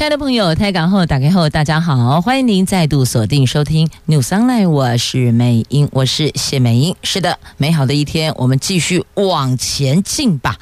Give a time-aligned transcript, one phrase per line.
[0.00, 6.96] 亲爱的朋友，台港后打开后，大家好，欢迎您再度锁定收听 New Sunlight 我是美英，我是谢美英。
[7.02, 10.56] 是的，美好的一天，我们继续往前进吧。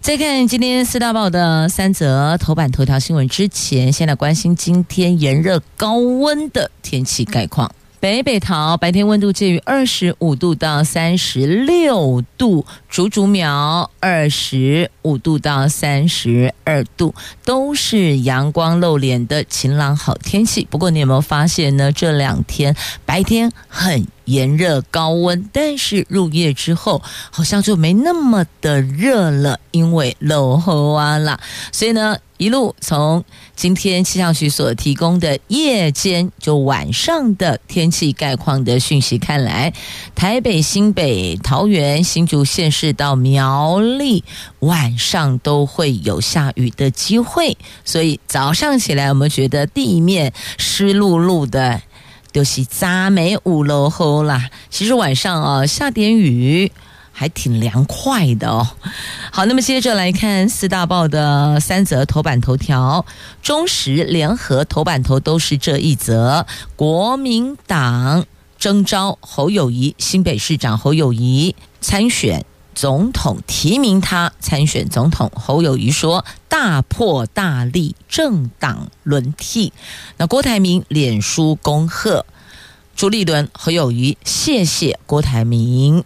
[0.00, 7.70] 在看今天四大报的三则头版头条新闻之前，先来关心今天炎热高温的天气概况。
[8.02, 20.66] 北北桃白天温度介于二十五度到三十六度，竹竹苗二十五度到三十二度，都是阳光露脸的晴朗好天气。
[20.68, 21.92] 不过，你有没有发现呢？
[21.92, 22.74] 这两天
[23.06, 31.40] 白天很炎热高温，但是入夜之后好像就没那么的热了，因为落雨啊啦。
[31.72, 33.24] 所以呢，一路从
[33.54, 39.72] 今天气象局所提供的夜间就晚上的天气概况的讯息看来，
[40.14, 44.24] 台北、新北、桃园、新竹县市到苗栗
[44.60, 47.56] 晚上都会有下雨的机会。
[47.84, 51.82] 所以早上起来，我们觉得地面湿漉漉的。
[52.32, 56.72] 就是杂梅五楼后啦，其实晚上啊下点雨
[57.12, 58.66] 还挺凉快的哦。
[59.30, 63.04] 好，那么接着来看四大报的三则头版头条，
[63.42, 68.24] 中时联合头版头都是这一则：国民党
[68.58, 72.46] 征召侯友谊，新北市长侯友谊参选。
[72.74, 79.72] 总统提名他参选总统，侯友谊说大破大立，政党轮替。
[80.16, 82.24] 那郭台铭脸书恭贺
[82.96, 86.02] 朱立伦、侯友谊，谢谢郭台铭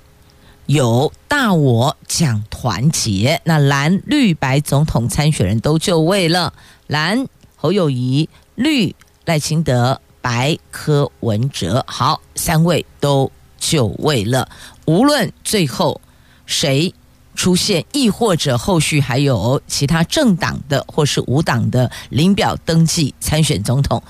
[0.67, 3.41] 有大我讲团结。
[3.44, 6.53] 那蓝绿白总统参选人都就位了，
[6.89, 8.94] 蓝侯友谊，绿
[9.25, 14.49] 赖清德，白柯文哲，好，三位都就位了。
[14.87, 16.00] 无论最后。
[16.46, 16.94] 谁
[17.34, 24.02] 出现，亦或者后续还有其他政党的或是无党的领表登记参选总统，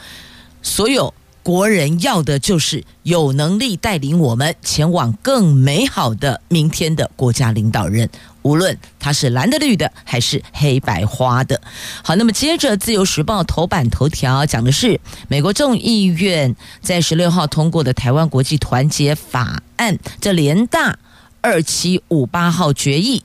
[0.62, 8.08] 所有国人要的就是有能力带领我们前往更美好的明天的国家领导人，
[8.42, 11.60] 无论他是蓝的、绿的还是黑白花的。
[12.02, 20.98] 好，那么接着《自由时报》头版头条讲的是美国众议院在十六号通过的台湾国际团结法案，这联大。
[21.46, 23.22] 二七五八号决议，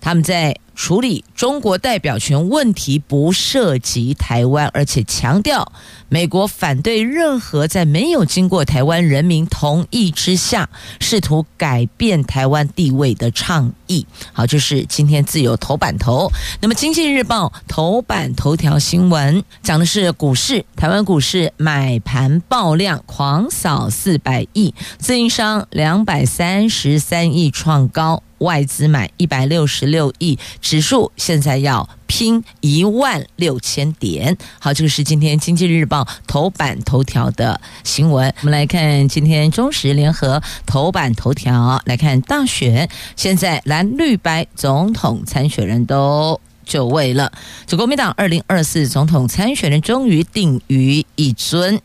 [0.00, 5.72] 他们在处理中国代表权问题，不涉及台湾，而且强调
[6.08, 14.06] 美国反对任何在没有经过台湾人民同意之下试图改变台湾地位的倡议。
[14.32, 16.30] 好，这是今天自由头版头。
[16.60, 28.22] 那么，经济日报头版头条新闻讲的是股市，台湾股市买盘爆量狂扫四百亿，自营商两百三十三亿创高。
[28.38, 34.36] 外资买一百六十六亿，指数现在要拼一万六千点。
[34.58, 38.34] 好，这个是今天经济日报头版头条的新闻。
[38.40, 42.86] 我们来看今天中时联合头版头条，来看大选，
[43.16, 47.32] 现在蓝绿白总统参选人都就位了。
[47.66, 51.80] 这国民党二零二四总统参选人终于定于一尊，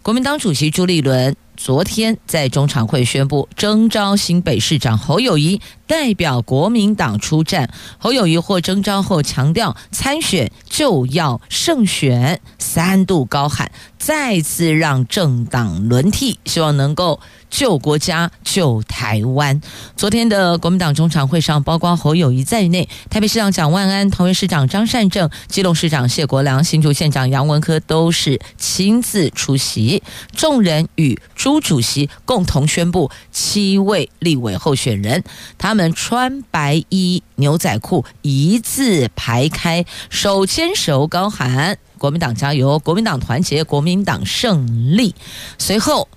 [0.00, 1.34] 国民党主席朱立伦。
[1.56, 7.68] 昨天在中常会宣布征召新北市长侯友谊代表国民党出战。
[7.98, 17.18] 侯友谊获征召后强调，参选就要胜选，三度高喊，再次让政党轮替，希望能够。
[17.50, 19.58] 救国家，救台湾。
[19.96, 30.02] 昨天的国民党中常会上，包括侯友谊在内，台北市长蒋万安、桃园市长张善政、基隆市长谢国梁、新竹县长杨文科都是亲自出席。
[30.36, 35.24] 众人与朱主席共同宣布七位立委候选人，
[35.56, 42.80] 他们穿白衣、牛仔裤，一字排开，手牵手高喊：“国民党加油！
[42.80, 43.62] 国民党团结！
[43.62, 45.14] 国民党胜利！”
[45.56, 46.08] 随后。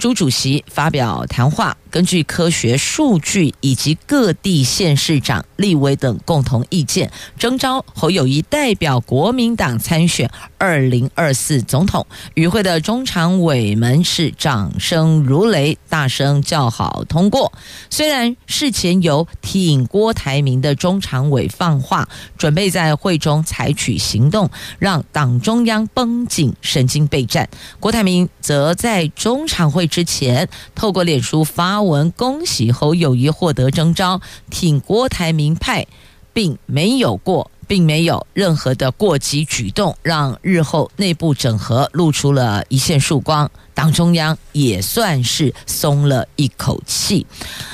[0.00, 12.06] 朱主席发表谈话，根据科学数据以及各地县市长、立委等共同意见，征召侯友谊代表国民党参选二零二四总统。
[12.34, 17.52] 与会的中常委们是掌声如雷，大声叫好通过。
[17.90, 27.48] 虽然事前有挺郭台铭的中常委放话，准备在会中采取行动，让党中央绷紧神经备战。
[27.80, 34.20] 郭台铭则在中常会之前，透过脸书发文恭喜侯友谊获得征召，
[34.50, 35.86] 挺郭台铭派
[36.32, 43.50] 并没有过，并没有任何的过激举动，让日后内部整合露出了一线曙光。
[43.74, 47.26] 党中央也算是松了一口气。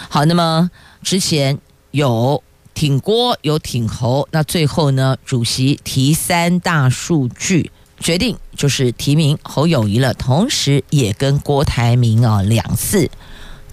[0.08, 0.70] 好，那么
[1.02, 1.58] 之前
[1.92, 2.42] 有
[2.74, 13.08] 挺郭，有挺侯，那最后呢，主席提三大数据，决定就是提名侯友谊了，同时也跟郭台铭啊两次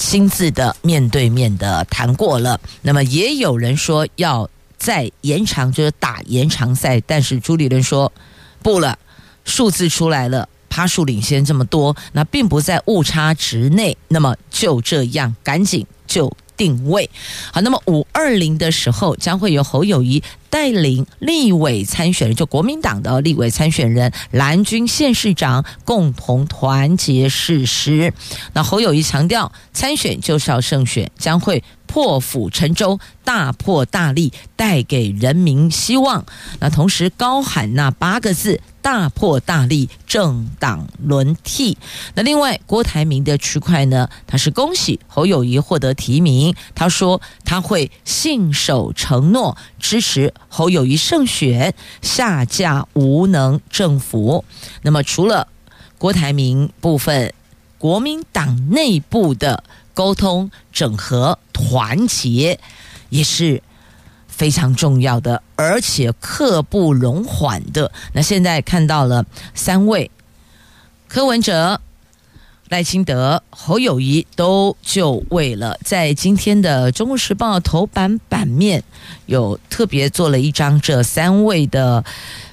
[0.02, 2.60] 亲自的面对面的谈过了。
[2.82, 8.12] 那么也有人说要再延长，就是打延长赛，但是朱立伦说
[8.64, 8.98] 不了，
[9.46, 10.50] 数字出来了。
[10.70, 17.08] 趴数领先这么多，那并不在误差值内，那么就这样赶紧就定位
[17.52, 17.62] 好。
[17.62, 28.14] 那么五二零的时候，将会由侯友谊带领立委参选人，就国民党的立委参选人蓝军县市长共同团结誓师。
[28.54, 36.26] 那侯友谊强调，参选就是要胜选，将会破釜沉舟，大破大立，带给人民希望。
[36.60, 38.62] 那同时高喊那八个字。
[38.84, 41.78] 大破大立，政党轮替。
[42.16, 44.10] 那另外，郭台铭的区块呢？
[44.26, 46.56] 他是恭喜侯友谊获得提名。
[46.74, 54.44] 他说他会信守承诺，支持侯友谊胜选，下架无能政府。
[54.82, 55.48] 那么，除了
[55.98, 57.34] 郭台铭部分，
[57.78, 59.64] 国民党内部的
[59.94, 62.60] 沟通、整合、团结，
[63.10, 63.64] 也是。
[64.28, 67.92] 非常重要的，而且刻不容缓的。
[68.14, 69.24] 那现在看到了
[69.54, 70.10] 三位，
[71.08, 71.80] 柯文哲、
[72.72, 75.78] 赖清德、侯友谊都就位了。
[75.84, 78.82] 在今天的《中国时报》头版版面，
[79.26, 82.06] 有特别做了一张这三位的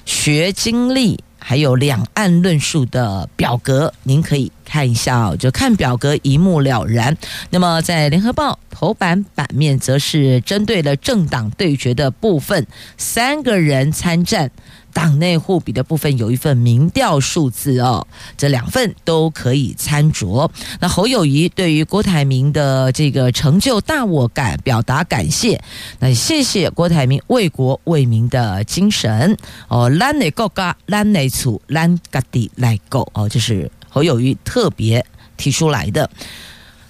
[0.05, 1.23] 学经历。
[1.41, 7.17] 还有两岸论述的表格，您可以看一下哦，就看表格一目了然。
[7.49, 12.67] 那么在联合报头版版面，则是针对了政党对决的部分，
[12.97, 14.51] 三个人参战。
[14.93, 18.05] 党内互比的部分有一份民调数字哦，
[18.37, 20.49] 这两份都可以参酌。
[20.79, 25.61] 那侯友宜对于郭台铭的这个成就大我感表达感谢，
[25.99, 29.37] 那谢谢郭台铭为国为民的精神
[29.67, 35.05] 哦，咱的国家，咱的厝，咱家己来够哦，这是侯友宜特别
[35.37, 36.09] 提出来的。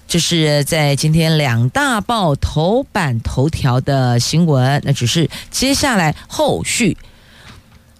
[0.08, 6.98] 这是在今天两大报头版头条的新闻，那只是接下来后续。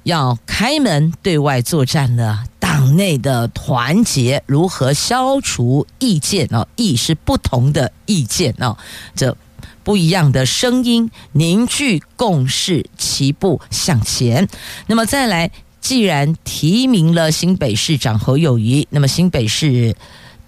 [0.10, 6.68] 要开门对外作战了，党内的团结如何消除意见哦？
[6.76, 8.76] 意是不同的意见哦，
[9.16, 9.38] 这
[9.84, 14.48] 不一样的声音凝聚共识，齐步向前。
[14.88, 19.96] 那么再来，既然提名了新北市长侯友谊，那么新北市。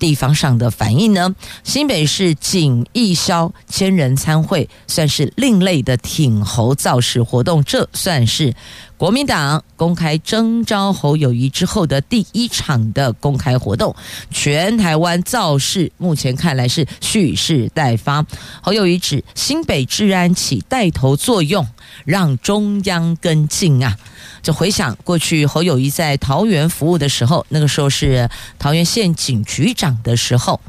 [0.02, 1.36] 地方上的反应呢？
[1.64, 7.64] 新北市锦义消千人参会，算是另类的挺侯造势活动。
[7.64, 8.52] 这算是
[9.02, 13.96] 国民党公开征召侯友谊之后的第一场的公开活动。
[14.30, 18.24] 全台湾造势，目前看来是蓄势待发。
[18.62, 21.68] 侯友谊指新北治安起带头作用，
[22.06, 23.98] 让中央跟进啊。
[24.44, 30.62] 就回想过去侯友谊在桃园服务的时候，那个时候是桃园县警局长的时候，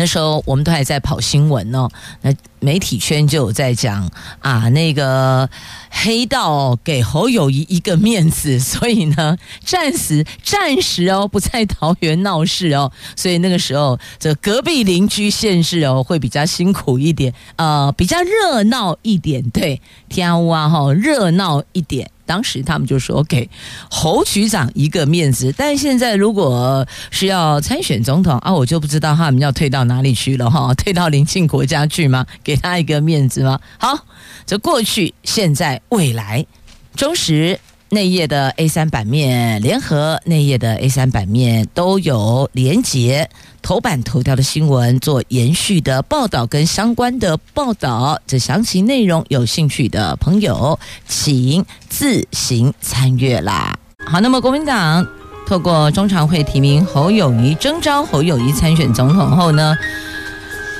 [0.00, 1.86] 那时候我们都还在跑新闻呢。
[2.22, 5.46] 那媒体圈就有在讲啊，那个
[5.90, 22.10] 黑道给侯友谊一个面子，所以呢，暂时暂时哦不在桃园闹事哦，所以那个时候这隔壁邻居县市哦会比较辛苦一点，呃，比较热闹一点，对，天乌啊哈，热闹一点。
[22.30, 23.50] 当时他们就说给
[23.90, 32.24] 侯局长一个面子，但现在如果是要参选总统啊，我就不知道他们要退到哪里去了哈，退到邻近国家去吗？
[32.44, 33.58] 给他一个面子吗？
[33.78, 34.06] 好，
[34.46, 36.46] 这过去、现在、未来，
[36.94, 37.58] 忠实。
[37.92, 43.28] 内页的 A 三版面，联合内页的 A 三版面都有连结
[43.60, 50.78] 头版头条的新闻做延续的报道跟相关的报道，这详细内容有兴趣的朋友，
[51.08, 53.76] 请自行参阅啦。
[54.06, 55.04] 好，那么国民党
[55.48, 59.76] 透过中常会提名侯友谊，征召侯友谊参选总统后呢，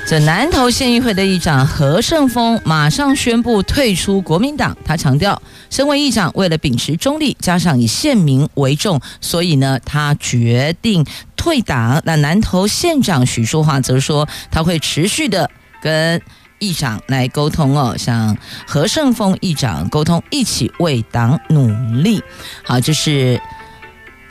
[0.07, 4.75] 这南投县议会的议长何胜峰马上宣布退出国民党。
[4.83, 11.05] 他强调，身为议长，为了秉持中立，加上以县民为重，所以呢，他决定
[11.37, 12.01] 退党。
[12.03, 15.49] 那南投县长许淑华则说，他会持续的
[15.81, 16.21] 跟
[16.59, 18.35] 议长来沟通哦，向
[18.67, 22.21] 何胜峰议长沟通，一起为党努力。
[22.63, 23.41] 好，这是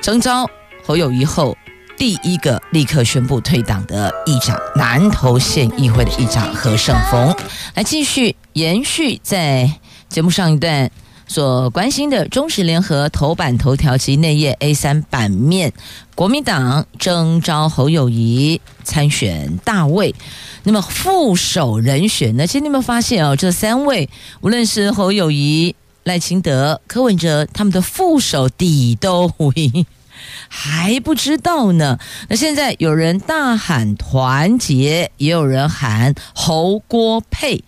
[0.03, 0.47] 征召
[0.85, 1.57] 侯友谊后。
[2.01, 7.37] 第一个立刻宣布退党的议长，南投县议会的议长何胜峰，
[7.75, 9.71] 来继续延续在
[10.09, 10.91] 节目上一段
[11.29, 15.75] 所关心的中时联合头版头条及内页 A 三版面，
[16.15, 20.15] 国民党征召侯友宜参选大位。
[20.63, 22.47] 那么副手人选呢？
[22.47, 24.09] 其实你有没有发现哦，这三位
[24.41, 29.85] 无论是侯友宜、赖清德、柯文哲，他们的副手底都无赢，
[30.49, 31.99] 还不知道呢。
[32.29, 37.65] 那现在有人大喊团结，也有人喊侯郭配。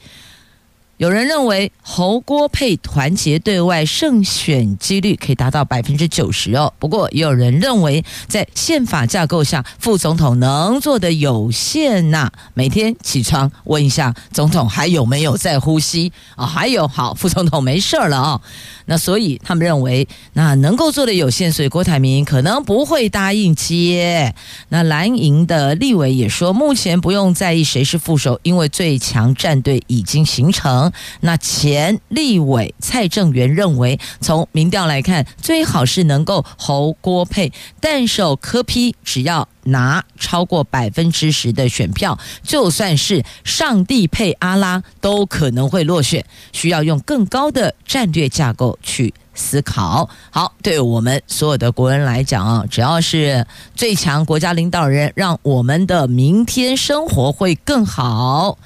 [1.02, 6.72] 有人认为侯郭配团结对外胜选几率可以达到百分之九十哦。
[6.78, 12.30] 不过也有人认为，在宪法架构下，副总统能做的有限呐。
[12.54, 16.46] 每天起床问一下总统还有没有在呼吸啊？
[16.46, 18.40] 还有好，副总统没事了啊。
[18.84, 24.32] 那所以他们认为，那能够做的有限，所以郭台铭可能不会答应接。
[24.68, 30.91] 那蓝营的立委也说，目前不用在意谁是副手，因为最强战队已经形成。
[31.20, 46.24] 那前立委蔡正元认为，从民调来看，最好是能够侯郭配，但是柯批只要拿超过百分之十的选票，就算是上帝配阿拉，都可能会落选。
[46.52, 50.08] 需要用更高的战略架构去思考。
[50.30, 58.58] 好，对我们所有的国人来讲啊，只要是最强国家领导人，让我们的明天生活会更好。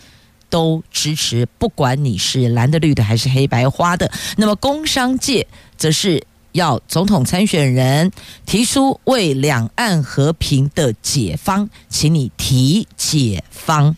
[0.57, 4.11] 都支持，不管你是蓝的、绿的还是黑白花的。
[4.39, 5.47] 那么工商界
[5.77, 8.11] 则是要总统参选人
[8.47, 13.95] 提出为两岸和平的解方，请你提解方，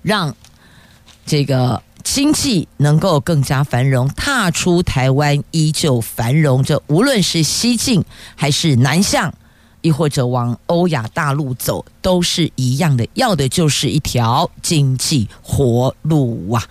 [0.00, 0.36] 让
[1.26, 6.62] 这个经济能够更加繁荣，踏出台湾依旧繁荣。
[6.62, 8.04] 这无论是西进
[8.36, 9.34] 还是南向，
[9.86, 11.84] 亦或者往欧亚大陆走。
[12.06, 16.62] 都是一样的，要的就是一条经济活路啊！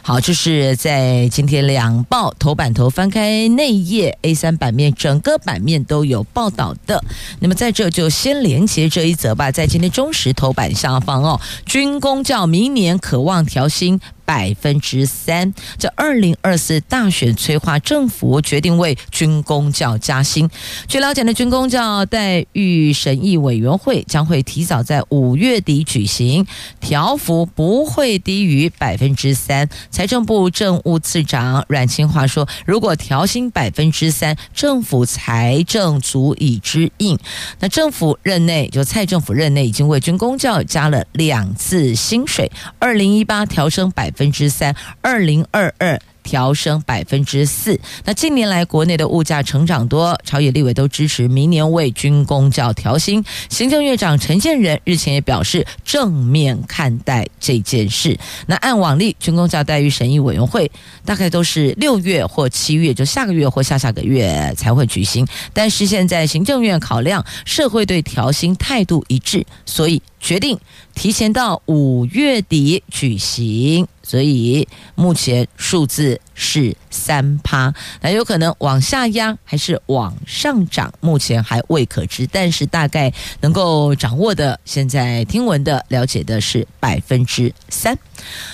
[0.00, 7.04] 好，这是在今天两报头版头翻开内页 A 三版面，整个版面都有报道的。
[7.38, 15.54] 那么在这就先连接这一则吧，在今天中时头版下方哦，军公教明年可望调薪百分之三。
[15.78, 20.50] 这二零二四大选催化政府决定为军公教加薪。
[20.88, 24.82] 据了解的军公教待遇审议委员会将会提早。
[24.82, 26.46] 在五月底举行，
[26.80, 29.68] 调幅不会低于百分之三。
[29.90, 37.18] 财政部政务次长阮清华说：“如果调薪百分之三，政府财政足以支应。
[37.60, 45.98] 那政府任内，就蔡政府任内已经为军公教加了两次薪水，二零一八调升百分之三，二零二二。”
[46.28, 47.80] 调升百分之四。
[48.04, 53.24] 那近年来国内的物价成长多，朝野立委都支持明年为军公教调薪。
[53.48, 58.18] 行政院长陈建仁日前也表示正面看待这件事。
[58.46, 60.70] 那按往例，军公教待遇审议委员会
[61.02, 65.26] 大概都是六月或七月，就下个月或下下个月才会举行。
[65.54, 70.58] 但是现在行政院考量社会对调薪态度一致，所以决定
[70.94, 73.86] 提前到五月底举行。
[74.02, 82.26] 所以目前数字是三趴，那有可能往下压还是往上涨，目前还未可知。
[82.32, 87.98] 但是大概能够掌握的，现在听闻的了解的是百分之三。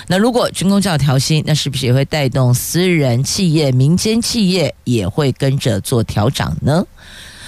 [0.09, 6.85] 那如果军工教调薪，那是不是也会带动私人企业、民间企业也会跟着做调涨呢？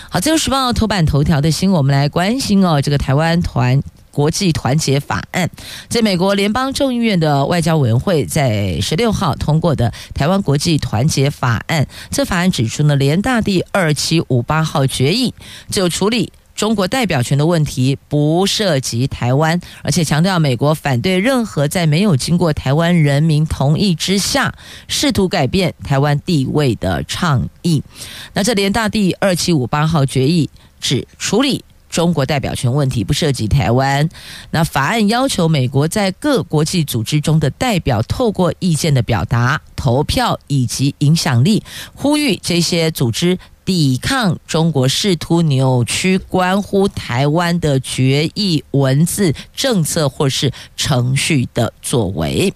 [0.08, 3.82] 好，自由时报头版头条的新闻，我们来关心哦，这个台湾团。
[4.16, 5.50] 国际团结法案，
[5.90, 11.86] 在美国联邦众议院的外交委员会在十六号通过的台湾国际团结法案。
[12.10, 15.34] 这法案指出呢，联大第二七五八号决议
[15.70, 24.54] 就处理中国代表权的问题，不涉及台湾，而且强调美国反对任何在没有经过台湾人民同意之下
[24.88, 27.82] 试图改变台湾地位的倡议。
[28.32, 30.48] 那这联大第二七五八号决议
[30.80, 31.62] 只处理。
[31.96, 34.06] 中国代表权问题不涉及台湾。
[34.50, 41.62] 那法案要求美国在各国际组织中的代表透过意见的表达、投票以及影响力，
[41.94, 52.52] 呼吁这些组织抵抗中国试图扭曲关乎台湾的决议文字、政策或是程序的作为。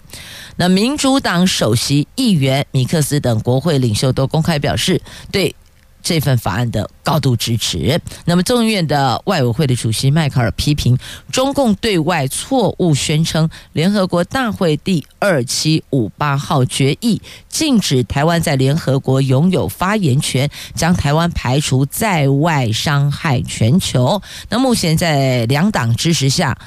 [0.57, 5.55] 那民主党首席议员米克斯等国会领袖都公开表示对。
[6.03, 7.99] 这份法案的高度支持。
[8.25, 10.97] 那么众议院的外委会的主席迈克尔批评
[11.31, 24.21] 中共对外错误宣称，联合国大会第二七五八号决议禁止台湾在联合国拥有发言权，将台湾排除在外，伤害全球。
[24.49, 26.57] 那目前在两党支持下。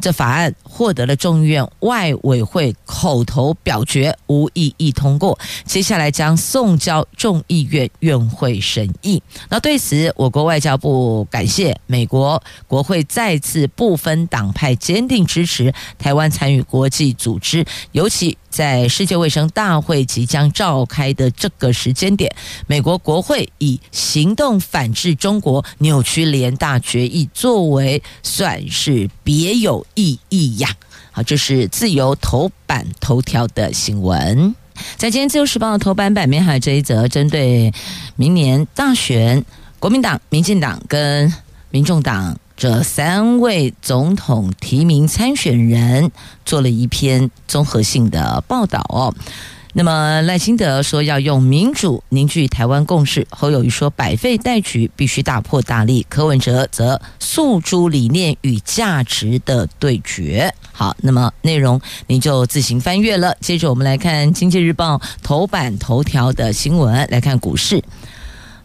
[0.00, 5.38] 这法案获得了众议院外委会口头表决，无异议通过。
[5.64, 9.22] 接下来将送交众议院院会审议。
[9.48, 18.36] 那对此，我国外交部感谢美国国会再次不分党派坚定支持台湾参与国际组织，尤其。
[18.50, 22.34] 在世界卫生大会即将召开的这个时间点，
[22.66, 30.68] 美国国会以行动反制中国扭曲联大决议作为，算是别有意义呀。
[31.12, 34.54] 好，这是自由头版头条的新闻。
[34.96, 37.72] 在今天自由时报的头版版面还有这一则，针对
[38.16, 39.44] 明年大选，
[39.78, 41.32] 国民党、民进党跟
[41.70, 42.38] 民众党。
[42.58, 46.10] 这三位总统提名参选人
[46.44, 49.14] 做了一篇综合性的报道哦。
[49.74, 56.04] 那么赖清德说要用民主凝聚台湾共识，侯友谊说百废待举，必须大破大立。
[56.08, 60.52] 柯文哲则诉诸理念与价值的对决。
[60.72, 63.36] 好，那么内容您就自行翻阅了。
[63.38, 67.80] 接着我们来看《经济日报》头版头条的新闻，来看股市。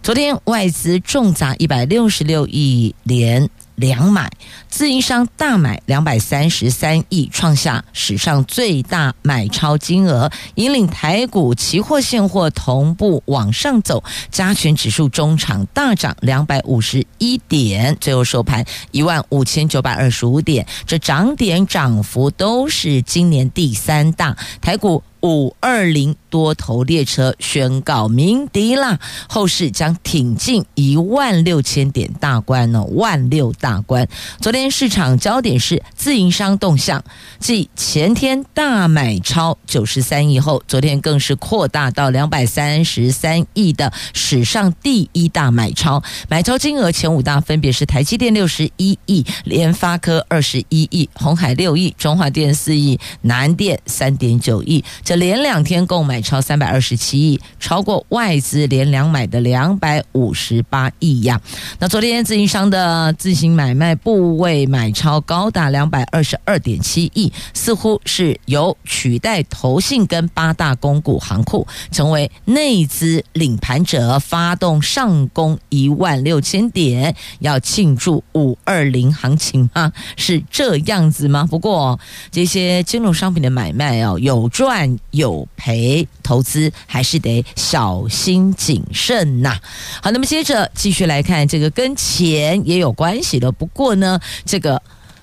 [0.02, 3.48] 昨天外资重砸一百六十六亿连。
[3.76, 4.32] 两买，
[4.68, 25.04] 自营商大买两百三十三亿，创下史上最大买超金额，引领台股期货现货同步往上走，加权指数中场大涨两百五十一点，最后收盘一万五千九百二十五点，这涨点涨幅都是今年第三大，台股。
[25.24, 29.00] 五二零多头列车宣告鸣笛啦，
[29.30, 34.06] 后市将挺进一万六千点大关呢，万六大关。
[34.42, 37.02] 昨天市场焦点是自营商动向，
[37.40, 54.84] 继前天大买超九十三亿后，昨天更是扩大到两百三十三亿的史上第一大买超，买超金额前五大分别是台积电六十一亿、联发科二十一亿、鸿海六亿、中华电四亿、南电三点九亿。
[55.16, 61.40] 连两天共买超三百二十七亿，超过外资连两买的两百五十八亿呀。
[61.80, 79.92] 那昨天自营商的自行买卖部位买超高达两百二十二点七亿，似乎是由取代投信跟八大公股行库，成为内资领盘者，发动上攻一万六千点，要庆祝五二零行情吗？
[80.18, 81.48] 是这样子吗？
[81.50, 82.00] 不过
[82.32, 84.98] 这些金融商品的买卖哦，有赚。
[85.12, 89.60] 有赔，投资还是得小心谨慎呐。
[90.02, 94.82] 好，那么接着继续来看这个跟钱也有关系的，不过呢，这个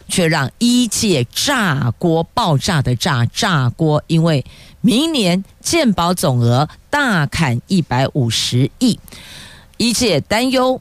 [0.08, 4.44] 却让一界炸锅爆炸的炸炸锅，因为
[4.80, 8.98] 明年健保总额大砍一百五十亿，
[9.76, 10.80] 一界担忧。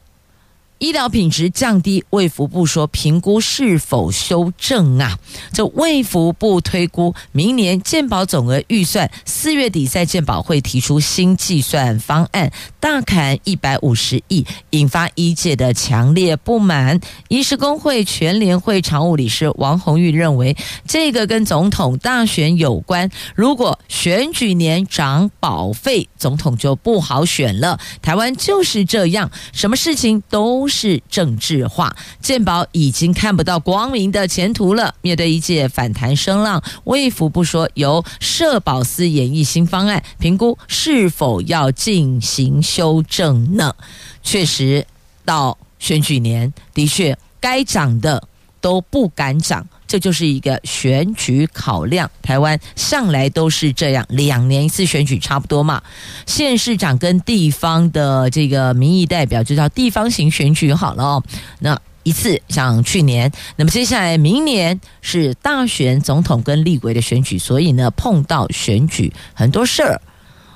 [0.80, 5.18] 医疗品质降低，卫福部说评估是否修正啊？
[5.52, 16.98] 这卫福部推估明年健保总额预算，四月底在健保会提出新计算方案，大砍一百五十亿，引发医界的强烈不满。
[17.28, 20.56] 医师工会全联会常务理事王红玉认为，
[20.88, 23.10] 这个跟总统大选有关。
[23.34, 27.78] 如果选举年涨保费，总统就不好选了。
[28.00, 30.69] 台湾就是这样，什么事情都。
[30.70, 34.94] 是政治化，健保已经看不到光明的前途了。
[35.02, 43.74] 面对一届反弹声浪，卫福部说由社保司演绎新方案，评估是否要进行修正呢？
[44.22, 44.86] 确实，
[45.24, 48.22] 到选举年，的确该涨的
[48.60, 49.66] 都不敢涨。
[49.90, 55.82] 这就是一个选举考量，台湾向来都是这样，两年一次选举差不多嘛。
[56.26, 61.20] 县市长跟地方的这个民意代表就叫地方型选举好了。
[61.58, 70.00] 那一次像去年，那么接下来明年是大选总统跟立委的选举，所以呢碰到选举很多事儿，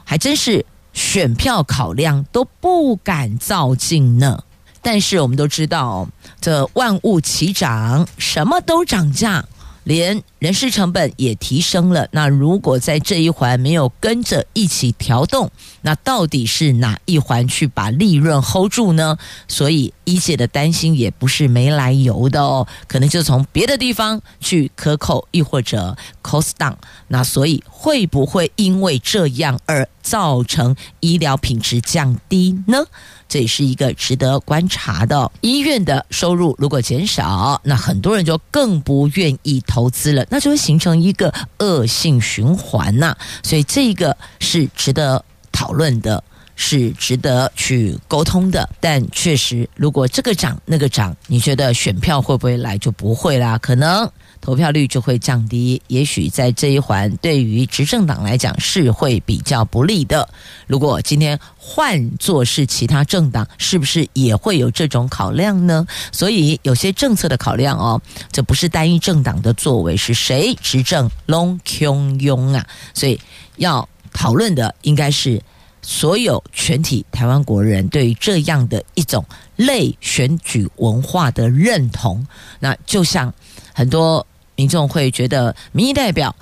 [0.04, 4.44] 还真是选票考量都不敢躁进呢。
[4.84, 6.06] 但是我们都知道，
[6.40, 9.42] 这万物齐涨，什么都涨价，
[9.84, 12.06] 连人事成本也提升了。
[12.12, 19.16] 那如果在这一环没有跟着一起调动，那到底是哪一环去把利润 hold 住呢？
[19.48, 26.76] 所以一姐的担心也不是没来由的哦，可能就从别的地方去克扣，亦或者 cost down。
[27.08, 32.84] 那所以会不会因为这样而造成医疗品质降低呢？
[33.26, 35.32] 这也是一个值得观察的。
[35.40, 43.16] 医院的收入如果减少，那很多人就更不愿意投资了，那就会形成一个恶性循环呐。
[43.42, 46.22] 所以这个是值得讨论的，
[46.54, 48.68] 是值得去沟通的。
[48.78, 52.76] 但确实，如果这个涨那个涨，你觉得选票会不会来？
[52.78, 54.08] 就不会啦，可能。
[54.44, 60.28] 投票率就会降低，也许在这一环对于执政党来讲是会比较不利的。
[60.66, 65.86] 如果今天换作是其他政党，是不是也会有这种考量呢？
[66.12, 67.98] 所以有些政策的考量哦，
[68.30, 72.66] 这不是单一政党的作为，是谁执政拢汹庸啊！
[72.92, 73.18] 所以
[73.56, 75.40] 要讨论的应该是
[75.80, 79.24] 所有全体台湾国人对于这样的一种
[79.56, 82.26] 类选举文化的认同。
[82.60, 83.32] 那就像
[83.72, 84.26] 很多。
[84.56, 86.34] 民众会觉得民意代表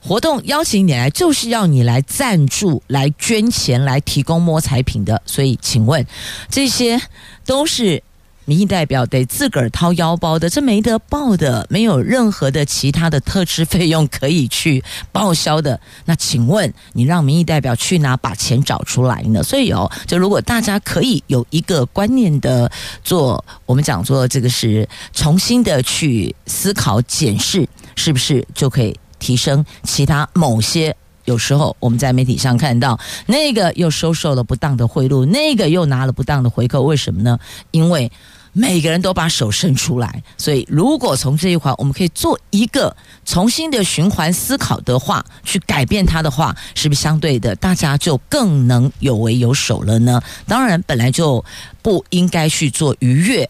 [0.00, 5.20] 活动邀请你来，就是要你来赞助、来捐钱、来提供摸彩品的。
[5.26, 6.06] 所以，请问
[6.48, 7.00] 这些
[7.44, 8.02] 都是
[8.48, 14.82] 民意代表得自个儿掏腰包的，这没得报的，没有任何的其他的特支费用可以去
[15.12, 15.78] 报销的。
[16.06, 19.42] 那请问你让民意代表去哪把钱找出来呢？
[19.42, 22.72] 所以哦，就如果大家可以有一个观念的
[23.04, 30.96] 做，我们讲做这个是重新的去思考检视，是不是就可以提升其他某些？
[31.28, 37.38] 有时候我们在媒体上看到那个又收受了不当的贿赂，那个又拿了不当的回扣，为什么呢？
[37.70, 38.10] 因为
[38.54, 50.22] 每个人都把手伸出来，所以如果从这一环我们可以做一个重新的循环思考的话，去改变它的话，是不是相对的大家就更能有为有守了呢？
[50.46, 51.44] 当然，本来就
[51.82, 53.48] 不应该去做逾越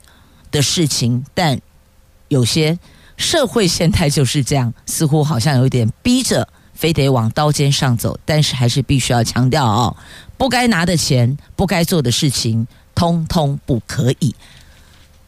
[0.51, 1.61] 的事情，但
[2.27, 2.77] 有些
[3.17, 6.47] 社会现态就是这样，似乎好像有点逼着，
[6.79, 8.17] 非得往刀尖上走。
[8.25, 9.97] 但是还是必须要强调哦，
[10.37, 12.65] 不该拿的钱，不该做的事情，
[12.95, 14.33] 通通不可以。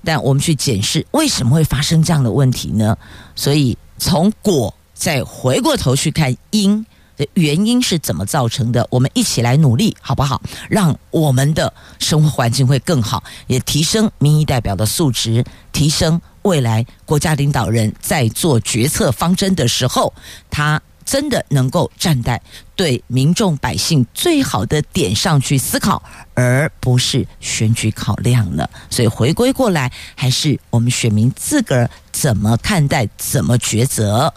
[0.04, 2.96] 但我们去检视为什么会发生这样的问题呢？
[3.34, 6.86] 所以从果再回过头去看因
[7.16, 10.40] 的原因是怎么造成的，我们一起来努力好不好？
[10.68, 20.14] 让我们的生活环境会更好，也提升民意代表的素质，提升未来国家领导人在做决策方针的时候，
[20.48, 20.80] 他。
[21.10, 22.40] 真的能够站在
[22.76, 26.00] 对民众百姓最好的点上去思考，
[26.34, 28.70] 而不是选举考量了。
[28.90, 34.32] 所以回归过来，还是我们选民自个儿怎么看待、怎么抉择。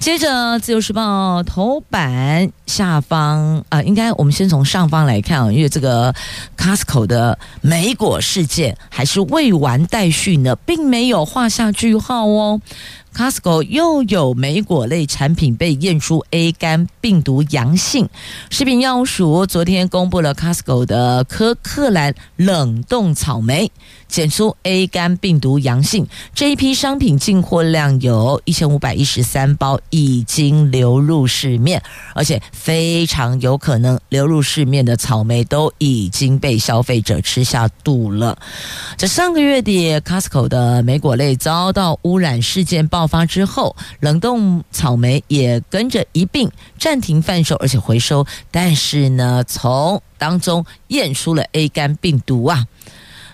[0.00, 6.12] 接着，《自由时报》头版下方啊、应该我们先从上方来看啊，因为这个
[6.56, 12.60] Costco 的莓果事件还是未完待续呢，并没有画下句号哦。
[13.14, 18.08] Costco 又有莓果类产品被验出 A 肝病毒阳性，
[18.50, 23.70] 食品药物署昨天公布了 Costco 的柯克兰冷冻草莓
[24.08, 31.82] 检出 A 肝病毒阳性，这一批商品进货量有一千五百一十三包，已经流入市面，
[32.14, 38.38] 而且非常有可能流入市面的草莓都已经被消费者吃下肚了。
[38.96, 42.99] 这上个月底，Costco 的莓果类遭到污染事件爆。
[43.00, 48.26] 爆发之后，冷冻草莓也跟着一并暂停贩售，而且回收。
[48.50, 52.66] 但是呢，从当中验出了 A 肝病毒啊。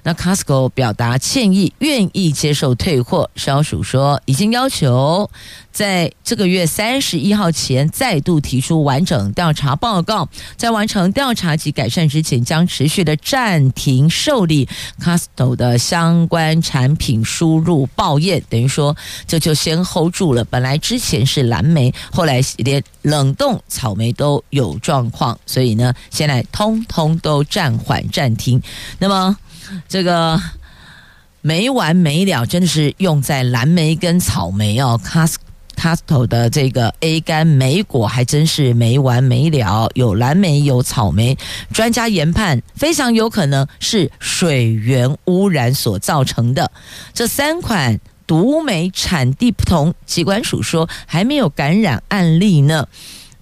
[0.07, 3.29] 那 Costco 表达歉意，愿意接受退货。
[3.35, 5.29] 消署说，已经要求
[5.73, 14.69] 在这个月三十一号前再度提出完整调查报告，在完成调查及改善之前，将持续的暂停受理
[15.03, 18.41] Costco 的相关产品输入报验。
[18.49, 20.45] 等于说，这就先 hold 住了。
[20.45, 28.63] 本来之前是蓝莓，后来连冷冻草莓都有状况，所以呢，现在通通都暂缓暂停。
[29.01, 29.37] 那么。
[29.89, 30.41] 这个
[31.41, 35.01] 没完没了，真的是用在蓝莓跟草莓哦。
[35.77, 41.37] Costco 的这个 A 肝莓果还真是没完没了，有蓝莓有草莓。
[41.73, 46.73] 专家研判，非常有可能是水源污染所造成的。
[47.13, 52.89] 这三款毒莓产地不同，疾管署说还没有感染案例呢。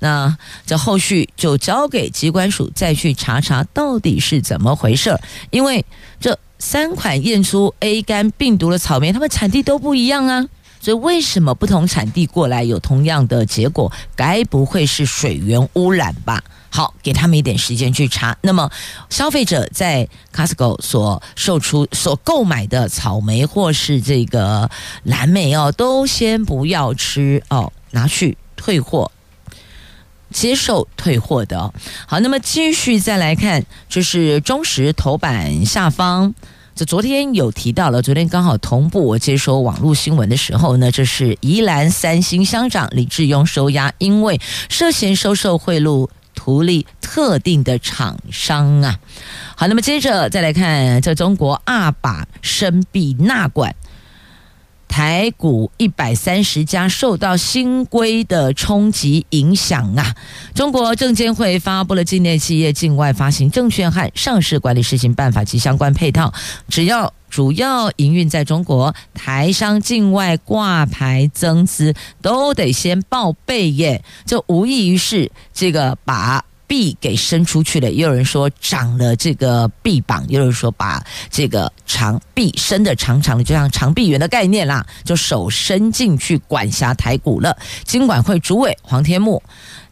[0.04, 0.36] 那
[0.66, 5.82] 这后续就交给机关署再去查查到底是怎么回事，因为
[6.20, 10.44] 这三款验出 A 肝病毒的草莓，它们产地都不一样啊，
[10.78, 13.90] 所以为什么不同产地过来有同样的结果？
[14.14, 16.44] 该不会是水源污染吧？
[16.68, 18.36] 好，给他们一点时间去查。
[18.42, 18.70] 那么
[19.08, 24.68] 消费者在 Costco 所售出、所购买的草莓或是这个
[25.04, 29.10] 蓝莓哦，都先不要吃哦，拿去退货。
[30.34, 31.72] 接受退货的。
[32.06, 36.34] 好，那么继续再来看，就是中时头版下方。
[36.74, 48.98] 这昨天有提到了，昨天刚好同步我接收网络新闻的时候呢，这是宜兰三星乡长李志庸收押，因为涉嫌收受贿赂图利特定的厂商啊。
[49.54, 53.72] 好，那么接着再来看，这中国二把深闭纳管。
[54.94, 60.14] 台股一百三十家受到新规的冲击影响啊！
[60.54, 66.32] 中国证监会发布了境内企业境外发行证券和上市管理试行办法及相关配套，
[66.68, 76.44] 只要主要营运在中国，台商境外挂牌增资都得先报备耶，这无异于是这个把。
[76.66, 87.56] 臂给伸出去了，也有人说长了这个臂膀，也有人说把这个长臂伸得长长的，就像长臂猿的概念啦，就手伸进去管辖台股了。
[87.84, 89.42] 金管会主委黄天牧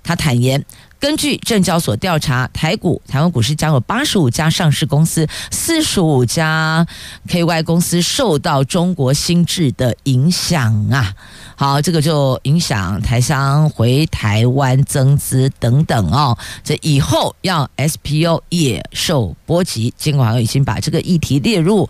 [0.03, 0.65] 他坦言。
[0.99, 6.87] 根据证交所调查，台股台湾股市将有八十五家上市公司，四十五家
[7.27, 11.13] KY 公司受到中国新制的影响啊。
[11.57, 16.37] 好，这个就影响台商回台湾增资等等哦。
[16.65, 21.89] 这以后要 SPO 也受波及，监管已经把这个议题列入。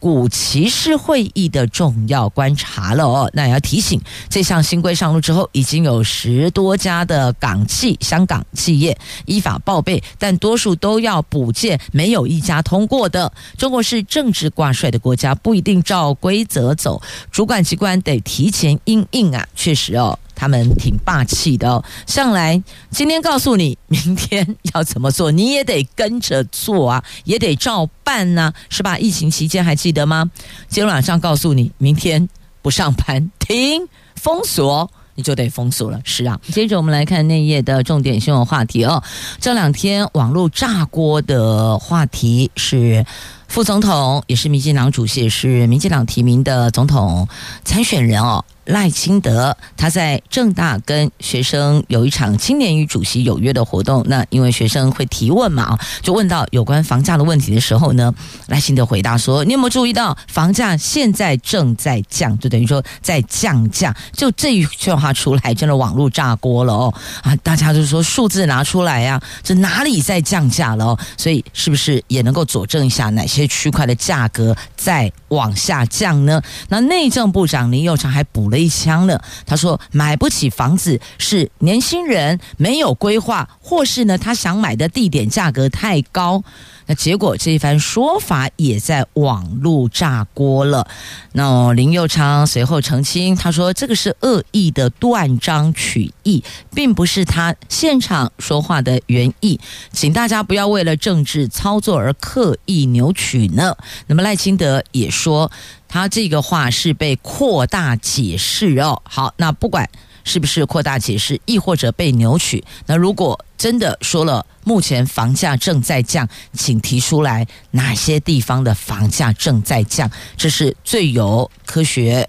[0.00, 13.32] 股期市会议的重要观察了哦，那也要提醒，这项新规上路之后，已经有十多家的港企、香港企业依法报备，但多数都要补件，没有一家通过的。
[13.56, 20.18] 中国是政治挂帅的国家，不一定照规则走，主管机关得提前应应啊，确实哦。
[20.38, 28.96] 他们挺霸气的哦，上来今天告诉你，明天要怎么做，你也得跟着做啊，也得照办呐，是吧？
[28.96, 30.30] 疫情期间还记得吗？
[30.68, 32.28] 今天晚上告诉你，明天
[32.62, 36.00] 不上班，停封锁，你就得封锁了。
[36.04, 39.02] 是啊，接着我们来看内页的重点新闻话题哦。
[39.40, 43.04] 这两天网络炸锅的话题是
[43.48, 47.26] 副总统，也是民进党主席，也是民进党提名的总统
[47.64, 48.44] 参选人哦。
[48.68, 58.14] 赖清德他在政大跟学生有一场青年与主席有约的活动，那因为学生会提问嘛，就问到有关房价的问题的时候呢，
[58.48, 62.38] 赖清德回答说：“你有没有注意到房价现在正在降？
[62.38, 66.94] 就等于说在降价。”就这一句话出来，真的网络炸锅了哦！
[67.22, 70.98] 啊，大家就说数字拿出来呀，啊，这哪里在降价了哦？
[71.16, 76.42] 所以是不是也能够佐证一下哪些这些区块的价格在往下降呢？
[76.70, 78.58] 那内政部长林佑昌还补了。
[78.58, 86.42] 一枪呢，他说买不起房子是年轻人没有规划，或是呢他想买的地点价格太高。
[86.88, 90.88] 那结果这一番说法也在网络炸锅了。
[91.32, 96.42] 那林佑昌随后澄清，他说这个是恶意的断章取义，
[96.74, 99.60] 并不是他现场说话的原意，
[99.92, 103.76] 请大家不要为了政治操作而刻意扭曲呢。
[104.06, 105.52] 那么赖清德也说，
[105.86, 109.02] 他这个话是被扩大解释哦。
[109.04, 109.88] 好，那不管。
[110.28, 112.62] 是不是扩大解释，亦或者被扭曲？
[112.84, 120.10] 那如果真的说了，目前房价正在降，请提出来哪些地方的房价正在降？
[120.36, 122.28] 这是最有科学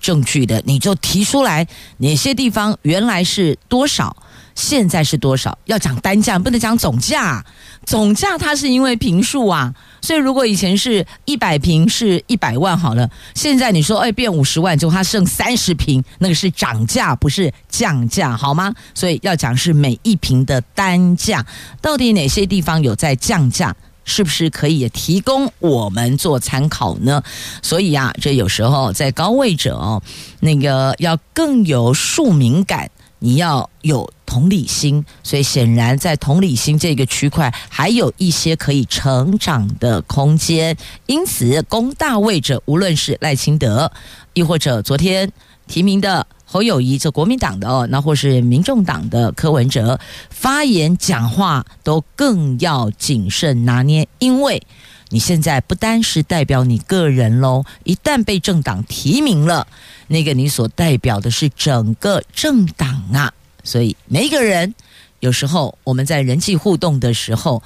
[0.00, 4.16] 证据的，你就提出来哪些地方原来是多少，
[4.58, 5.56] 现在是多少？
[5.66, 7.44] 要讲单价，不能讲总价。
[7.86, 18.74] 总价它是因为平数啊，所以如果以前是一百平是一百万好了，现在你说哎变五十万，就它剩三十平，那个是涨价不是降价好吗？
[18.94, 21.46] 所以要讲是每一平的单价，
[21.80, 27.22] 到底哪些地方有在降价，是不是可以提供我们做参考呢？
[27.62, 30.02] 所以啊，这有时候在高位者哦，
[30.40, 32.90] 那个要更有庶民感。
[33.20, 40.76] 你要有同理心，所以显然在同理心这个区块还有一些可以成长的空间。
[41.06, 43.90] 因此，攻大位者，无论是赖清德，
[44.34, 45.32] 亦或者昨天
[45.66, 54.62] 提名的侯友谊，这国民党的哦，那或是民众党的柯文哲，发言讲话都更要谨慎拿捏，因为
[55.08, 59.66] 你现在不单是代表你个人喽，一旦被政党提名了。
[60.08, 64.74] 那个你所代表的是整个政党啊，所以每一个人
[65.20, 67.62] 有时候我们在人际互动的时候，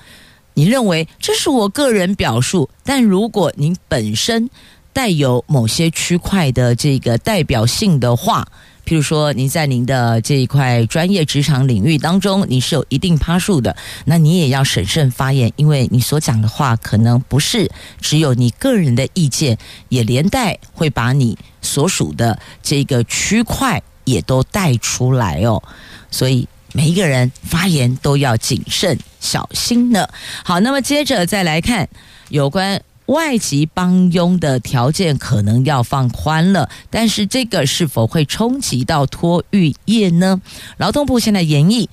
[0.54, 4.50] 你认为这是我个人表述，但如果您本身
[4.92, 8.46] 带有某些区块的这个代表性的话。
[8.84, 19.56] 譬如说，您在您的这一块专业职场领域当中，你是有一定趴数的，那你也要审慎发言，因为你所讲的话可能不是只有你个人的意见，
[19.88, 25.62] 也连带会把你所属的这个区块也都带出来哦。
[26.10, 30.08] 所以每一个人发言都要谨慎小心呢。
[30.44, 31.88] 好，那么接着再来看
[32.28, 40.40] 有关外籍帮佣的条件，可能要放宽了，但是这个是否会冲击到托育业呢？
[40.78, 41.90] 劳动部现在研议，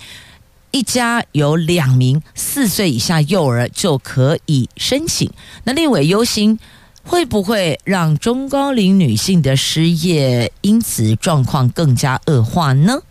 [0.71, 5.29] 一家有两名四岁以下幼儿就可以申请。
[5.63, 6.59] 那立委忧心，
[7.09, 13.01] 会不会让中高龄女性的失业因此状况更加恶化呢？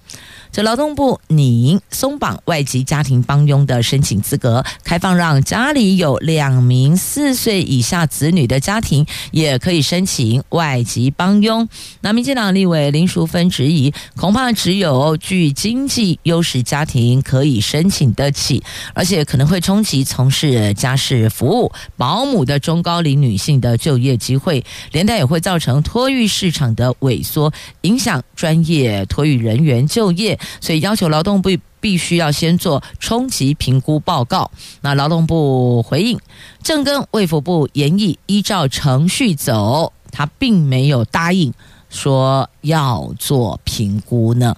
[0.50, 11.68] 这劳动部拟松绑外籍家庭帮佣的申请资格，开放让家里有两名四岁以下子女的家庭也可以申请外籍帮佣。
[12.00, 18.62] 那民进党立委林淑芬质疑，恐怕只有具经济优势家庭可以申请得起，
[18.94, 30.37] 而且可能会冲击从事家事服务、保姆的中高龄女性的就业机会，连带也会造成托育市场的萎缩，影响专业托育人员就业。
[30.60, 34.50] 所以要求劳动部必须要先做冲击评估报告。
[34.80, 36.18] 那劳动部回应，
[36.62, 41.52] 正跟卫福部研议依照程序走，他并没有答应
[41.88, 44.56] 说要做评估呢。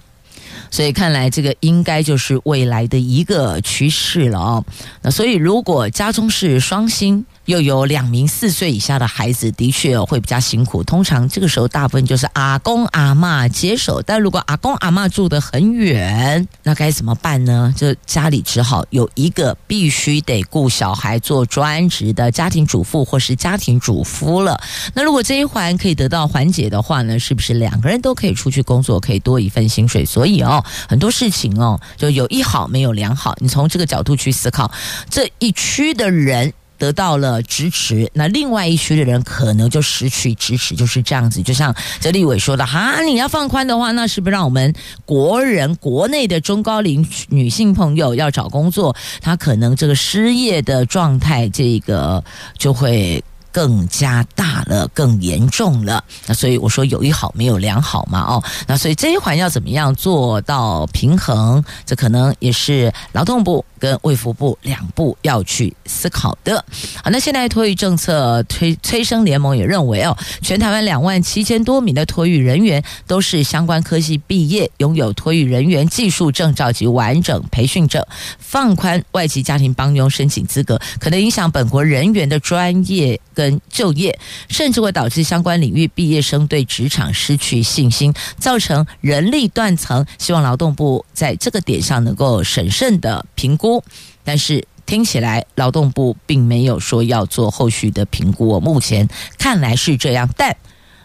[0.69, 4.65] 所以看来这个应该就是未来的一个趋势了哦。
[5.01, 10.81] 那所以如果家中是双薪，又有两名四岁以下的孩子，的确会比较辛苦。
[10.85, 14.01] 通常这个时候，大部分就是阿公阿嬷接手。
[14.01, 17.73] 但如果阿公阿嬷住得很远，那该怎么办呢？
[17.75, 24.57] 就家里只好有一个必须得顾小孩、做专职的家庭主妇或是家庭主夫了。
[24.93, 30.05] 那如果这一环可以得到缓解的话呢，是不是两个人都可以出去工作，可以多一份薪水？
[30.05, 33.35] 所以哦，很多事情哦，就有一好没有两好。
[33.39, 34.71] 你从这个角度去思考，
[35.09, 36.53] 这一区的人。
[36.81, 41.43] 得到了支持，那另外一区的人可能就失去支持，就是这样子。
[41.43, 44.73] 就像这立伟说的，哈，你要放宽的话，那是不是让我们
[45.05, 52.23] 国人国内的中高龄女性朋友要找工作，她可能这个失业的状态，这个
[52.57, 53.23] 就会。
[53.51, 56.03] 更加大了，更严重了。
[56.25, 61.63] 那所以我说有一好没有两好嘛，哦，那所以这一环要怎么样做到平衡？
[61.85, 66.63] 这可能也是劳动部跟卫福部两部要去思考的。
[67.03, 78.05] 好，那现在托育政策推催生联盟也认为哦，全台湾两万七千多名的托育人员都是相关科系毕业，拥有托育人员技术证照及完整培训证，
[78.39, 83.19] 放宽外籍家庭帮佣申请资格，可能影响本国人员的专业。
[83.41, 90.05] 跟就业，甚至会导致相关领域毕业生对职场失去信心，造成人力断层。
[90.19, 93.83] 希望劳动部在这个点上能够审慎的评估，
[94.23, 98.59] 但是听起来劳动部并没有说要做后续的评估。
[98.59, 100.55] 目前看来是这样，但。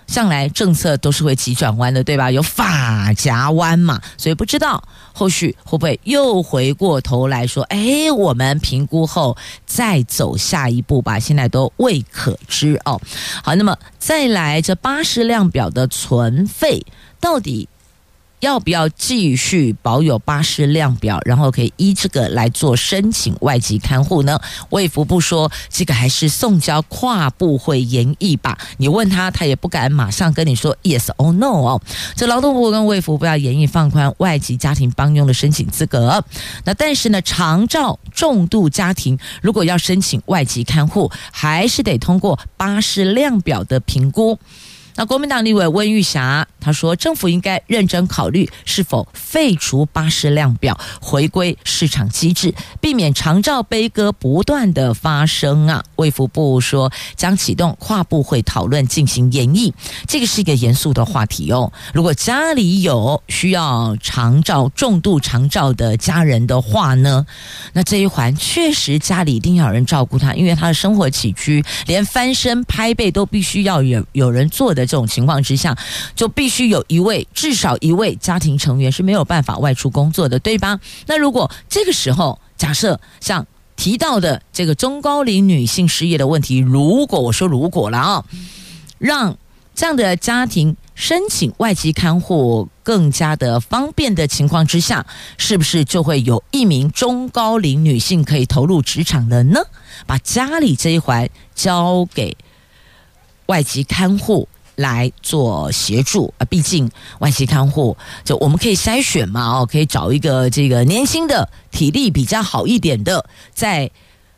[0.06, 2.30] 向来政策都是会急转弯的，对吧？
[2.30, 11.18] 有法夹弯嘛，所以不知道后续会不会又回过头来说，哎，我们评估后再走下一步吧。
[11.18, 13.00] 现在都未可知哦。
[13.42, 16.84] 好，那么再来这八十量表的存废
[17.20, 17.68] 到底？
[18.46, 24.40] 要不要继续保有巴士量表，然后可以依这个来做申请外籍看护呢？
[24.70, 28.56] 卫福部说，这个还是送交跨部会研议吧。
[28.76, 31.82] 你问他，他也不敢马上跟你说 yes or no 哦。
[32.14, 36.24] 这劳动部跟卫福部要研议放宽外籍家庭帮佣的申请资格。
[36.64, 44.38] 那但是呢，长照重度家庭如果要申请外籍看护，还是得通过巴士量表的评估。
[44.96, 55.84] 那国民党立委温玉霞他说，政府应该认真考虑是否废除巴士量表，回归市场机制，避免长照悲歌不断的发生啊。
[55.96, 59.72] 卫福部说将启动跨部会讨论进行研议，
[60.08, 61.70] 这个是一个严肃的话题哦。
[61.92, 67.24] 如果家里有需要长照、重度长照的家人的话呢，
[67.74, 74.85] 那这一环确实家里一定要有人照顾他，因为他的生活起居连翻身拍背都必须要有有人做的。
[74.86, 75.76] 这种情况之下，
[76.14, 80.78] 就必须有一位，至少一位家庭成员是没有办法外出工作的，对吧？
[81.06, 88.24] 那如果这个时候，假设像提到的这个中高龄女性失业的问题，如果我说如果了啊，
[88.98, 89.36] 让
[89.74, 95.04] 这样的家庭申请外籍看护更加的方便的情况之下，
[95.36, 99.60] 是不是就会有一名中高龄女性可以投入职场的呢？
[100.06, 102.34] 把家里这一环交给
[103.44, 104.48] 外籍看护。
[104.76, 113.90] 来做协助啊，毕竟外籍看护就我们可以筛选嘛，哦，可以找一个这个年轻的、体力比较好一点的，在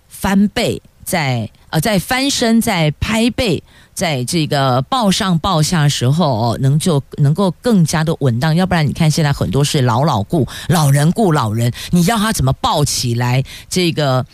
[0.09, 3.63] 翻背、在呃在翻身、在拍背
[3.95, 8.55] 在这个抱上抱下的时候，能就能够更加的稳当。
[8.55, 13.45] 要不然你看现在很多是老老顾老人顾老人，你要他怎么抱起来？
[13.69, 14.25] 这个。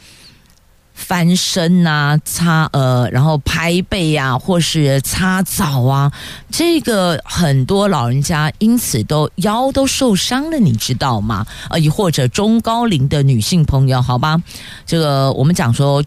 [0.94, 6.10] 翻身啊，擦呃，然后拍背啊，或是擦澡啊，
[6.50, 11.44] 这个很多老人家因此都腰都受伤了，你知道吗？
[11.68, 14.40] 呃，亦或者中高龄的女性朋友，好吧，
[14.86, 16.02] 这个我们讲说，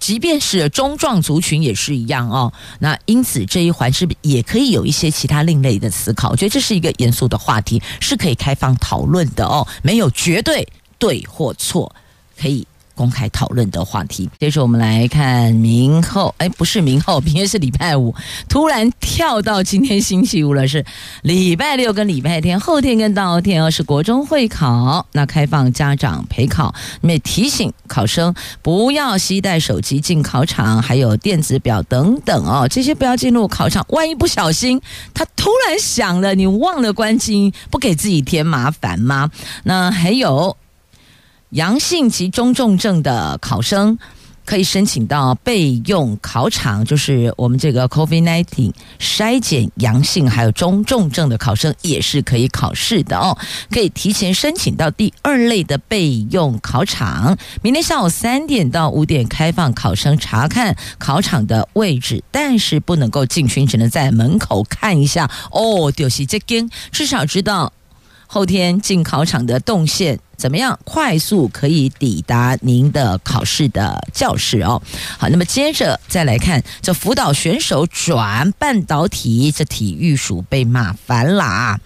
[0.00, 2.52] 即便是中壮族群也是一样哦。
[2.80, 6.30] 那因此这一环是不是也可以有一些其他另类的思考？
[6.30, 10.66] 我觉得这是一个严肃的话题，是可以开放讨论的哦，没有绝对
[10.98, 11.94] 对或错，
[12.36, 12.66] 可以。
[12.94, 14.28] 公开讨论的话题。
[14.38, 18.14] 接着我们来看明后，哎，不是明后，明天是礼拜五，
[18.48, 20.84] 突然跳到今天星期五了，是
[21.22, 34.80] 礼拜六跟礼拜天，后天跟大后天哦，是国中会考，那开放家长陪考，那提醒考生不要携带手机进考场，还有电子表等等哦，这些不要进入考场，万一不小心
[35.14, 39.30] 它突然响了，你忘了关机，不给自己添麻烦吗？
[39.64, 40.56] 那还有。
[41.52, 43.98] 阳性及中重症的考生
[44.46, 53.36] 可以申请到备用考场，就是我们这个 COVID-19 筛检阳性还有中重症的考生也是可以考试的哦，
[53.70, 57.36] 可以提前申请到第二类的备用考场。
[57.60, 65.92] 明天下午三点到五点开放考生查看考场的位置，但是不能够进群，只能在门口看一下哦。
[65.92, 67.70] 就是这根，至少知道
[68.26, 70.18] 后天进考场的动线。
[70.36, 74.82] 怎么样快速可以抵达您的考试的教室哦？
[75.18, 81.80] 好，那么接着再来看这辅导选手转半导体，这体育署被骂翻了啊！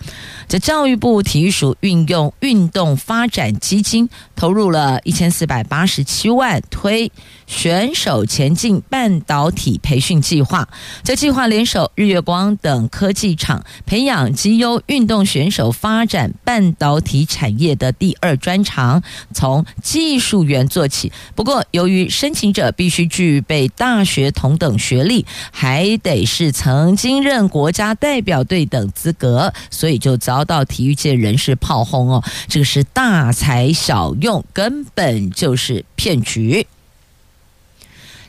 [0.49, 7.11] 这教育部体育署运用运动发展基金，投入了一千四百八十七万推
[7.47, 10.69] 选手前进半导体培训计划。
[11.03, 18.36] 这计划联手日月光等科技厂，培养绩优运动选手，发展半导体产业的第二。
[18.37, 36.67] 专长从技术员做起，不过由于申请者必须具备大学同等学历，还得是曾经任国家代表队等资格，所以就遭到体育界人士炮轰哦，这个是大材小用，根本就是骗局。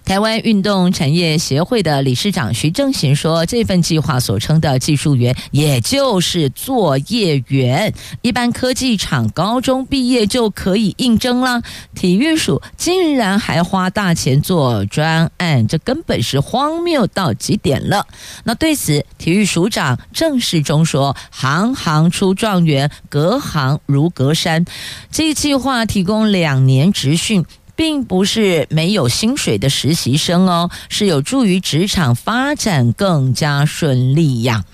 [0.07, 11.61] 台湾运动产业协会的理事长徐正行说：“这份计划所称的技术员，也就是作业员，一般科技厂高中毕业就可以应征了。
[11.93, 18.07] 体育署竟然还花大钱做专案，这根本是荒谬到极点了。”
[18.45, 24.63] 那对此，体育署长郑世忠说：“行行出状元，隔行如隔山。
[25.11, 27.45] 这一计划提供两年职训。”
[27.77, 34.65] 并不是没有薪水的实习生哦，是有助于职场发展更加顺利呀。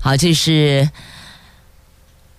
[0.00, 0.88] 好，这是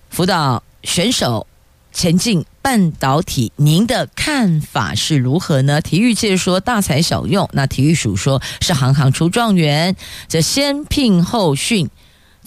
[0.08, 1.46] 辅导选手
[1.92, 5.80] 前进半导体，您的看法是如何呢？
[5.82, 9.94] 体育界说大材小用，那体育署说是行行出状元，
[10.26, 11.90] 这先聘后训。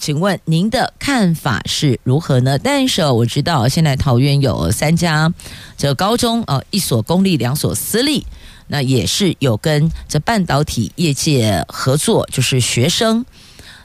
[0.02, 2.58] 请问您的看法是如何呢？
[2.58, 5.32] 但是我知道现在桃园有三家
[5.78, 8.26] 这高中，呃，一所公立，两所私立，
[8.66, 13.24] 那也是有跟这半导体业界合作，就是学生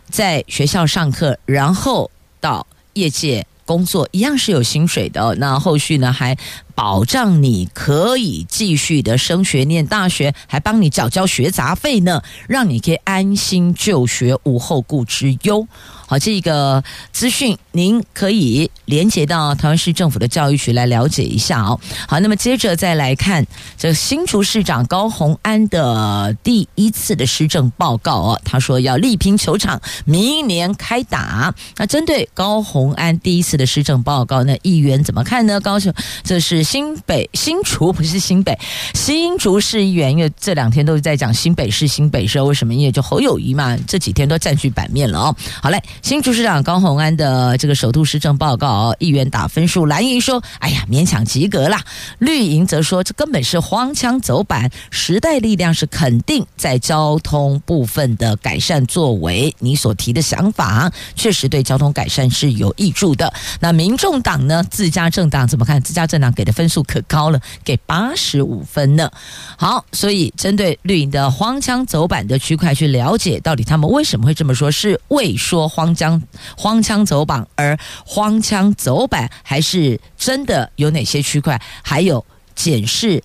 [0.10, 2.10] 在学校上课，然后
[2.42, 5.36] 到业界工作，一样是有薪水的。
[5.36, 6.36] 那后续呢，还
[6.78, 15.68] 保障你可以继续的升学念大学，还帮你缴交学杂费呢，让你可以安心就学，无后顾之忧。
[16.06, 21.78] 好，这个资讯您可以连接到台湾市政府的教育局来了解一下哦。
[22.08, 31.54] 好，那么接着再来看这新竹市长高虹安的第一次的施政报告哦，他说要力拼球场，明年开打。
[31.76, 35.60] 那针对高虹安第一次的施政报告，那议员怎么看呢？
[35.60, 35.92] 高雄，
[36.24, 38.60] 这是新北新竹，不是新北
[38.94, 42.74] 新竹市议员，因为这两天都是在讲新北市新北市，为什么？
[42.74, 45.36] 因为就侯友谊嘛，这几天都占据版面了哦。
[45.64, 45.82] 好嘞。
[46.02, 51.82] 新竹市长高虹安的这个首度施政报告，议员打分数，蓝营说：“哎呀，勉强及格啦。”
[52.20, 63.34] 绿营则说：“这根本是荒腔走板。”时代力量是肯定在交通部分的改善作为，你所提的想法确实对交通改善是有益处的。
[63.62, 64.62] 那民众党呢？
[64.70, 65.82] 自家政党怎么看？
[65.82, 69.12] 自家政党给的分数可高了，给八十五分呢。
[69.58, 74.72] 好，所以针对绿营的荒腔走板的区块去了解，到底他们为什么会这么说？
[74.72, 75.94] 是未说荒。
[75.98, 76.22] 腔
[76.56, 81.60] 荒腔走板，而荒腔走板还是真的有哪些区块？
[81.82, 83.24] 还有检视、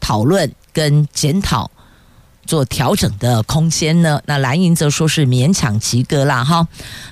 [0.00, 1.70] 讨论跟检讨
[2.46, 4.20] 做调整的空间呢？
[4.26, 6.66] 那蓝营则说是勉强及格啦，哈。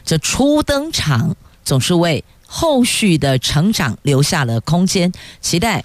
[0.04, 5.84] 这初登场总是为后续的成长留下了空间，期待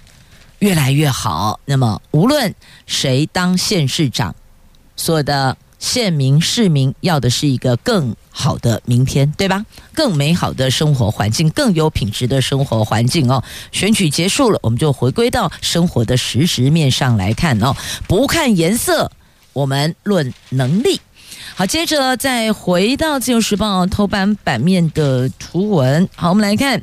[0.58, 1.60] 越来越好。
[1.66, 2.52] 那么无论
[2.86, 4.34] 谁当县市长，
[4.96, 5.56] 所有的。
[5.80, 9.66] 县民市民要的是一个更好的明天，对吧？
[9.92, 13.44] 更美好的生活环境，更有品质的生活环境哦。
[13.70, 17.76] 选举结束了，我们就回归到生活的实质面上来看哦。
[18.08, 19.12] 不看颜色，
[19.52, 21.02] 我们论能力。
[21.54, 26.08] 好，接着再回到《自由时报》头版版面的图文。
[26.16, 26.82] 好，我们来看，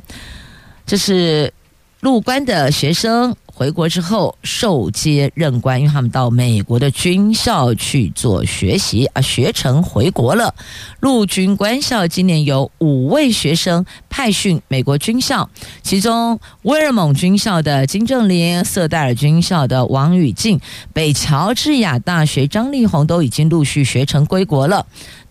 [0.86, 1.52] 这是
[2.00, 3.36] 入关的学生。
[3.62, 10.52] 回国之后受接任官，因为他们到美国的军校去做学习啊，学成回国了。
[10.98, 15.48] 陆军官校今年有五位学生派训美国军校，
[15.80, 20.60] 其中威尔蒙军校的金正林、瑟戴尔军校的王宇静、
[20.92, 24.84] 北乔治亚大学张立红都已经陆续学成归国了。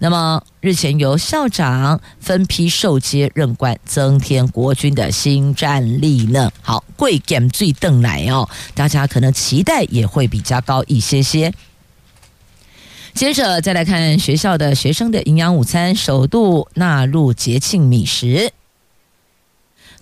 [0.03, 6.51] 那么日前由校长分批受接任官，增添国军的新战力呢。
[6.63, 11.53] 好，贵检最邓来哦，大家可能期待也会比较高一些些。
[13.13, 18.51] 接着再来看学校的学生的营养午餐，首度纳入节庆米食。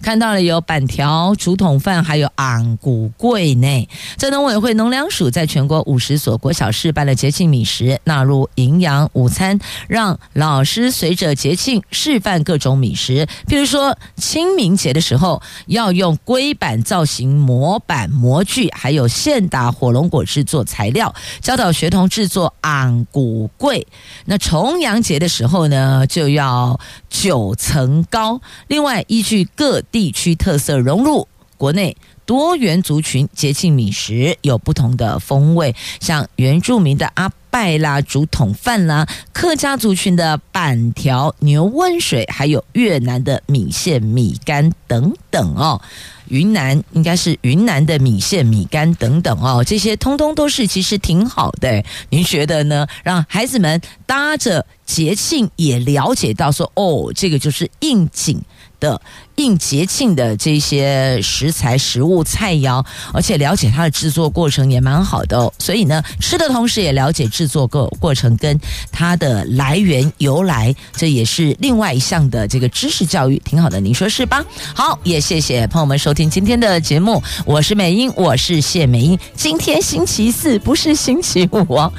[0.02, 3.88] 看到了有板条、竹筒饭，还有昂古贵呢。
[4.18, 13.28] 在农委会农粮署在全国五十所国小试办了节庆米食，纳入营养午餐，让老师随着节庆示范各种米食。
[13.47, 23.86] 譬如说清明节的时候，要用龟板造型模板模具，还有现打火龙果制作材料，教导学童制作昂古贵。
[24.26, 26.80] 那重阳节的时候呢，就要
[27.10, 28.41] 九层高。
[28.68, 45.82] 另外，依据各地区特色融入国内多元族群节庆米食，有不同的风味，像原住民的阿拜啦、竹筒饭啦，客家族群的板条牛温水，还有越南的米线米干等等哦。
[46.30, 51.84] 云南应该是云南的米线米干等等哦，这些通通都是其实挺好的。
[52.09, 52.88] 您觉得呢？
[53.03, 58.41] 让孩子们搭着节庆也了解到说，哦，这个就是应景
[58.80, 59.01] 的。
[59.40, 65.52] 应节庆的这些食材、食物、菜肴，而且了解它的制作过程也蛮好的。
[65.58, 68.60] 所以呢，吃的同时也了解制作过过程跟
[68.92, 74.44] 它的来源由来，这也是另外一项的这个知识教育，挺好的，您说是吧？
[74.76, 79.18] 好，也谢谢朋友们收听今天的节目，我是美英，我是谢美英。
[79.36, 81.92] 今天星期四不是星期五哦，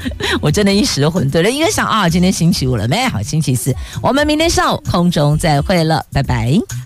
[0.43, 3.07] 我真的一时混沌了，应该想啊，今天星期五了没？
[3.09, 6.81] 好，星期四，我们明天上午空中再会了，拜拜。